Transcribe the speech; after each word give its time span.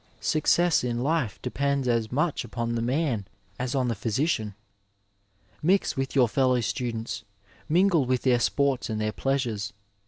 Success 0.19 0.83
in 0.83 1.03
life 1.03 1.39
depends 1.43 1.87
as 1.87 2.11
much 2.11 2.43
upon 2.43 2.73
the 2.73 2.81
man 2.81 3.27
as 3.59 3.75
on 3.75 3.87
the 3.87 3.93
physician. 3.93 4.55
Mix 5.61 5.95
with 5.95 6.15
your 6.15 6.27
fellow 6.27 6.59
students, 6.61 7.23
mingle 7.69 8.05
with 8.05 8.23
their 8.23 8.39
sports 8.39 8.89
and 8.89 8.99
their 8.99 9.11
pleasures. 9.13 9.73